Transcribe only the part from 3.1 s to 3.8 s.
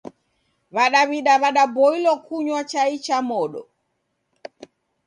modo.